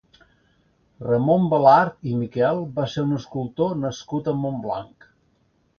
Ramon 1.07 1.45
Belart 1.51 2.09
i 2.13 2.15
Miquel 2.23 2.65
va 2.81 2.87
ser 2.95 3.05
un 3.09 3.13
escultor 3.19 3.79
nascut 3.87 4.33
a 4.33 4.37
Montblanc. 4.43 5.13